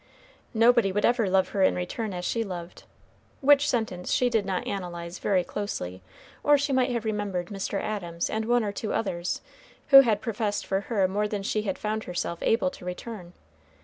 Nobody 0.55 0.91
would 0.91 1.05
ever 1.05 1.29
love 1.29 1.49
her 1.49 1.61
in 1.61 1.75
return 1.75 2.11
as 2.11 2.25
she 2.25 2.43
loved; 2.43 2.85
which 3.39 3.69
sentence 3.69 4.11
she 4.11 4.31
did 4.31 4.47
not 4.47 4.65
analyze 4.65 5.19
very 5.19 5.43
closely, 5.43 6.01
or 6.43 6.57
she 6.57 6.73
might 6.73 6.89
have 6.89 7.05
remembered 7.05 7.49
Mr. 7.49 7.79
Adams 7.79 8.27
and 8.27 8.45
one 8.45 8.63
or 8.63 8.71
two 8.71 8.93
others, 8.95 9.41
who 9.89 9.99
had 9.99 10.19
professed 10.19 10.63
more 10.71 10.81
for 10.81 10.87
her 11.07 11.27
than 11.27 11.43
she 11.43 11.61
had 11.61 11.77
found 11.77 12.05
herself 12.05 12.39
able 12.41 12.71
to 12.71 12.83
return. 12.83 13.33